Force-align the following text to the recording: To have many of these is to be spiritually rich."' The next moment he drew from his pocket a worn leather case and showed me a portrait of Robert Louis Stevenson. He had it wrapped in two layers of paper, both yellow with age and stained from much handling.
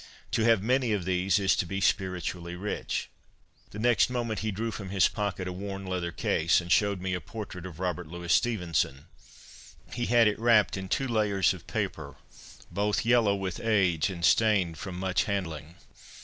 To 0.31 0.41
have 0.41 0.63
many 0.63 0.93
of 0.93 1.05
these 1.05 1.37
is 1.37 1.55
to 1.57 1.65
be 1.67 1.79
spiritually 1.79 2.55
rich."' 2.55 3.07
The 3.69 3.77
next 3.77 4.09
moment 4.09 4.39
he 4.39 4.49
drew 4.49 4.71
from 4.71 4.89
his 4.89 5.07
pocket 5.07 5.47
a 5.47 5.53
worn 5.53 5.85
leather 5.85 6.11
case 6.11 6.59
and 6.59 6.71
showed 6.71 7.01
me 7.01 7.13
a 7.13 7.21
portrait 7.21 7.67
of 7.67 7.79
Robert 7.79 8.07
Louis 8.07 8.33
Stevenson. 8.33 9.05
He 9.93 10.07
had 10.07 10.27
it 10.27 10.39
wrapped 10.39 10.75
in 10.75 10.89
two 10.89 11.07
layers 11.07 11.53
of 11.53 11.67
paper, 11.67 12.15
both 12.71 13.05
yellow 13.05 13.35
with 13.35 13.59
age 13.59 14.09
and 14.09 14.25
stained 14.25 14.79
from 14.79 14.97
much 14.99 15.25
handling. 15.25 15.75